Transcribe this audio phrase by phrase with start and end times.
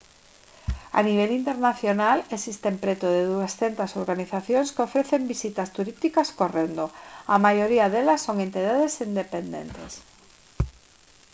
[0.99, 6.85] a nivel internacional existen preto de 200 organizacións que ofrecen visitas turísticas correndo
[7.33, 9.91] a maioría delas son entidades independentes